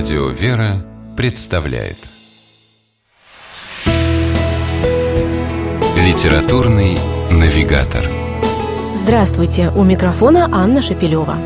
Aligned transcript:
Радио 0.00 0.28
«Вера» 0.28 0.82
представляет 1.14 1.98
Литературный 5.94 6.96
навигатор 7.30 8.08
Здравствуйте! 8.94 9.70
У 9.76 9.84
микрофона 9.84 10.48
Анна 10.50 10.80
Шапилева. 10.80 11.36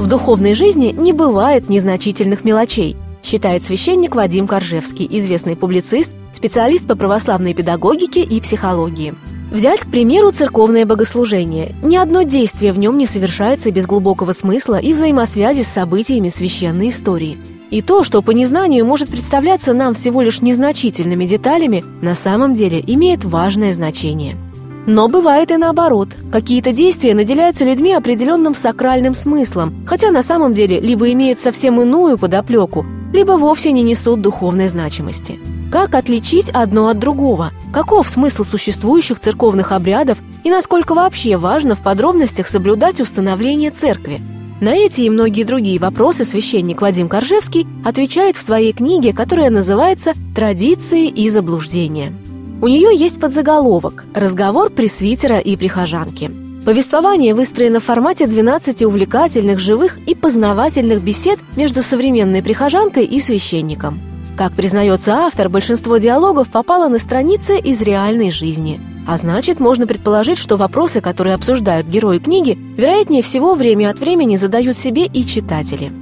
В 0.00 0.08
духовной 0.08 0.54
жизни 0.54 0.86
не 0.86 1.12
бывает 1.12 1.68
незначительных 1.68 2.42
мелочей, 2.42 2.96
считает 3.22 3.62
священник 3.62 4.16
Вадим 4.16 4.48
Коржевский, 4.48 5.06
известный 5.08 5.54
публицист, 5.54 6.10
специалист 6.32 6.84
по 6.84 6.96
православной 6.96 7.54
педагогике 7.54 8.24
и 8.24 8.40
психологии– 8.40 9.14
Взять, 9.52 9.80
к 9.80 9.90
примеру, 9.90 10.32
церковное 10.32 10.86
богослужение. 10.86 11.74
Ни 11.82 11.96
одно 11.96 12.22
действие 12.22 12.72
в 12.72 12.78
нем 12.78 12.96
не 12.96 13.04
совершается 13.04 13.70
без 13.70 13.84
глубокого 13.84 14.32
смысла 14.32 14.78
и 14.78 14.94
взаимосвязи 14.94 15.60
с 15.60 15.68
событиями 15.68 16.30
священной 16.30 16.88
истории. 16.88 17.36
И 17.70 17.82
то, 17.82 18.02
что 18.02 18.22
по 18.22 18.30
незнанию 18.30 18.86
может 18.86 19.10
представляться 19.10 19.74
нам 19.74 19.92
всего 19.92 20.22
лишь 20.22 20.40
незначительными 20.40 21.26
деталями, 21.26 21.84
на 22.00 22.14
самом 22.14 22.54
деле 22.54 22.82
имеет 22.86 23.26
важное 23.26 23.74
значение. 23.74 24.38
Но 24.86 25.08
бывает 25.08 25.50
и 25.50 25.58
наоборот. 25.58 26.16
Какие-то 26.32 26.72
действия 26.72 27.14
наделяются 27.14 27.66
людьми 27.66 27.92
определенным 27.92 28.54
сакральным 28.54 29.14
смыслом, 29.14 29.84
хотя 29.86 30.10
на 30.10 30.22
самом 30.22 30.54
деле 30.54 30.80
либо 30.80 31.12
имеют 31.12 31.38
совсем 31.38 31.78
иную 31.78 32.16
подоплеку, 32.16 32.86
либо 33.12 33.32
вовсе 33.32 33.72
не 33.72 33.82
несут 33.82 34.20
духовной 34.20 34.68
значимости. 34.68 35.38
Как 35.70 35.94
отличить 35.94 36.50
одно 36.50 36.88
от 36.88 36.98
другого? 36.98 37.52
Каков 37.72 38.08
смысл 38.08 38.44
существующих 38.44 39.20
церковных 39.20 39.72
обрядов 39.72 40.18
и 40.44 40.50
насколько 40.50 40.94
вообще 40.94 41.36
важно 41.36 41.74
в 41.74 41.80
подробностях 41.80 42.46
соблюдать 42.46 43.00
установление 43.00 43.70
церкви? 43.70 44.20
На 44.60 44.74
эти 44.74 45.00
и 45.00 45.10
многие 45.10 45.44
другие 45.44 45.80
вопросы 45.80 46.24
священник 46.24 46.82
Вадим 46.82 47.08
Коржевский 47.08 47.66
отвечает 47.84 48.36
в 48.36 48.42
своей 48.42 48.72
книге, 48.72 49.12
которая 49.12 49.50
называется 49.50 50.12
«Традиции 50.36 51.08
и 51.08 51.30
заблуждения». 51.30 52.12
У 52.60 52.68
нее 52.68 52.94
есть 52.94 53.18
подзаголовок 53.18 54.04
«Разговор 54.14 54.70
пресвитера 54.70 55.38
и 55.38 55.56
прихожанки». 55.56 56.41
Повествование 56.64 57.34
выстроено 57.34 57.80
в 57.80 57.84
формате 57.84 58.26
12 58.26 58.82
увлекательных, 58.82 59.58
живых 59.58 59.98
и 60.06 60.14
познавательных 60.14 61.02
бесед 61.02 61.38
между 61.56 61.82
современной 61.82 62.42
прихожанкой 62.42 63.04
и 63.04 63.20
священником– 63.20 64.00
как 64.36 64.54
признается 64.54 65.14
автор, 65.14 65.48
большинство 65.48 65.98
диалогов 65.98 66.50
попало 66.50 66.88
на 66.88 66.98
страницы 66.98 67.58
из 67.58 67.82
реальной 67.82 68.30
жизни. 68.30 68.80
А 69.06 69.16
значит, 69.16 69.60
можно 69.60 69.86
предположить, 69.86 70.38
что 70.38 70.56
вопросы, 70.56 71.00
которые 71.00 71.34
обсуждают 71.34 71.86
герои 71.86 72.18
книги, 72.18 72.58
вероятнее 72.76 73.22
всего 73.22 73.54
время 73.54 73.90
от 73.90 73.98
времени 73.98 74.36
задают 74.36 74.76
себе 74.76 75.04
и 75.04 75.24
читатели. 75.24 75.92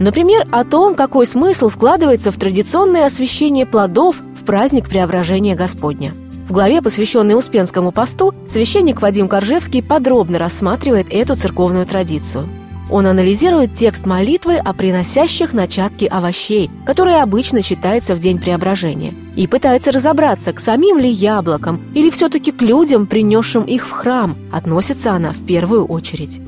Например, 0.00 0.46
о 0.50 0.64
том, 0.64 0.94
какой 0.94 1.26
смысл 1.26 1.68
вкладывается 1.68 2.30
в 2.30 2.36
традиционное 2.36 3.06
освящение 3.06 3.66
плодов 3.66 4.16
в 4.36 4.44
праздник 4.44 4.88
Преображения 4.88 5.54
Господня. 5.54 6.14
В 6.46 6.52
главе, 6.52 6.82
посвященной 6.82 7.36
Успенскому 7.36 7.92
посту, 7.92 8.34
священник 8.48 9.02
Вадим 9.02 9.28
Коржевский 9.28 9.82
подробно 9.82 10.38
рассматривает 10.38 11.06
эту 11.10 11.36
церковную 11.36 11.86
традицию– 11.86 12.48
он 12.90 13.06
анализирует 13.06 13.74
текст 13.74 14.04
молитвы 14.04 14.56
о 14.56 14.74
приносящих 14.74 15.52
начатки 15.52 16.04
овощей, 16.04 16.70
который 16.84 17.20
обычно 17.20 17.62
читается 17.62 18.14
в 18.14 18.18
день 18.18 18.38
преображения, 18.38 19.14
и 19.36 19.46
пытается 19.46 19.90
разобраться, 19.90 20.52
к 20.52 20.60
самим 20.60 20.98
ли 20.98 21.08
яблокам 21.08 21.80
или 21.94 22.10
все-таки 22.10 22.52
к 22.52 22.60
людям, 22.60 23.06
принесшим 23.06 23.64
их 23.64 23.86
в 23.86 23.90
храм, 23.90 24.36
относится 24.52 25.12
она 25.12 25.32
в 25.32 25.44
первую 25.46 25.86
очередь. 25.86 26.40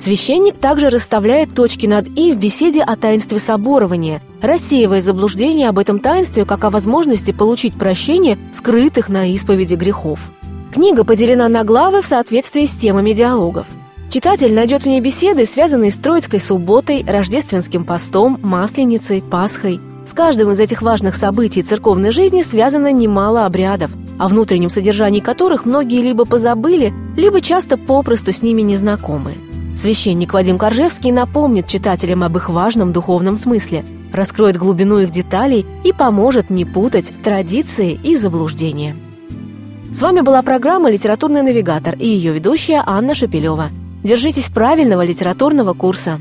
Священник 0.00 0.56
также 0.56 0.88
расставляет 0.88 1.54
точки 1.54 1.84
над 1.84 2.08
«и» 2.08 2.32
в 2.32 2.38
беседе 2.38 2.82
о 2.82 2.96
таинстве 2.96 3.38
соборования, 3.38 4.22
рассеивая 4.40 5.02
заблуждение 5.02 5.68
об 5.68 5.78
этом 5.78 5.98
таинстве 5.98 6.46
как 6.46 6.64
о 6.64 6.70
возможности 6.70 7.32
получить 7.32 7.74
прощение 7.74 8.38
скрытых 8.50 9.10
на 9.10 9.30
исповеди 9.30 9.74
грехов. 9.74 10.18
Книга 10.72 11.04
поделена 11.04 11.50
на 11.50 11.64
главы 11.64 12.00
в 12.00 12.06
соответствии 12.06 12.64
с 12.64 12.74
темами 12.74 13.12
диалогов– 13.12 13.66
Читатель 14.10 14.52
найдет 14.52 14.82
в 14.82 14.86
ней 14.86 15.00
беседы, 15.00 15.44
связанные 15.44 15.92
с 15.92 15.96
Троицкой 15.96 16.40
субботой, 16.40 17.04
Рождественским 17.06 17.84
постом, 17.84 18.40
Масленицей, 18.42 19.22
Пасхой. 19.22 19.80
С 20.04 20.14
каждым 20.14 20.50
из 20.50 20.58
этих 20.58 20.82
важных 20.82 21.14
событий 21.14 21.62
церковной 21.62 22.10
жизни 22.10 22.42
связано 22.42 22.90
немало 22.90 23.46
обрядов, 23.46 23.92
о 24.18 24.26
внутреннем 24.26 24.68
содержании 24.68 25.20
которых 25.20 25.64
многие 25.64 26.02
либо 26.02 26.24
позабыли, 26.24 26.92
либо 27.16 27.40
часто 27.40 27.76
попросту 27.76 28.32
с 28.32 28.42
ними 28.42 28.62
не 28.62 28.74
знакомы. 28.74 29.36
Священник 29.80 30.32
Вадим 30.32 30.58
Коржевский 30.58 31.10
напомнит 31.10 31.66
читателям 31.66 32.22
об 32.22 32.36
их 32.36 32.48
важном 32.48 32.92
духовном 32.92 33.36
смысле, 33.36 33.84
раскроет 34.12 34.56
глубину 34.56 34.98
их 34.98 35.10
деталей 35.10 35.66
и 35.84 35.92
поможет 35.92 36.50
не 36.50 36.64
путать 36.64 37.12
традиции 37.22 37.98
и 38.02 38.14
заблуждения. 38.16 38.96
С 39.92 40.02
вами 40.02 40.20
была 40.20 40.42
программа 40.42 40.90
«Литературный 40.90 41.42
навигатор» 41.42 41.96
и 41.96 42.06
ее 42.06 42.32
ведущая 42.32 42.82
Анна 42.86 43.14
Шапилева– 43.14 43.70
Держитесь 44.02 44.48
правильного 44.48 45.04
литературного 45.04 45.74
курса. 45.74 46.20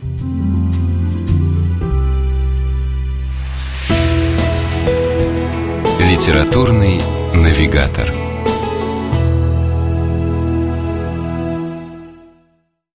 Литературный 6.00 7.00
навигатор. 7.34 8.10